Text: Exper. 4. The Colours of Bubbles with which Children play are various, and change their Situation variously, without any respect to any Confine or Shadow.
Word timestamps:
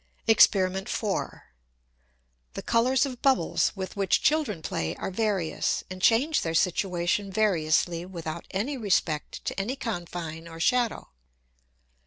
Exper. 0.27 0.87
4. 0.87 1.43
The 2.55 2.61
Colours 2.63 3.05
of 3.05 3.21
Bubbles 3.21 3.71
with 3.75 3.95
which 3.95 4.23
Children 4.23 4.63
play 4.63 4.95
are 4.95 5.11
various, 5.11 5.83
and 5.91 6.01
change 6.01 6.41
their 6.41 6.55
Situation 6.55 7.31
variously, 7.31 8.03
without 8.07 8.47
any 8.49 8.77
respect 8.77 9.45
to 9.45 9.59
any 9.59 9.75
Confine 9.75 10.47
or 10.47 10.59
Shadow. 10.59 11.09